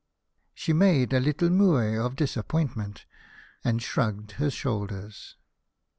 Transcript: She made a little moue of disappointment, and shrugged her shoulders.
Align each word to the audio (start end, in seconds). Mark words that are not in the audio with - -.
She 0.55 0.73
made 0.73 1.13
a 1.13 1.19
little 1.19 1.51
moue 1.51 2.01
of 2.03 2.15
disappointment, 2.15 3.05
and 3.63 3.83
shrugged 3.83 4.31
her 4.41 4.49
shoulders. 4.49 5.35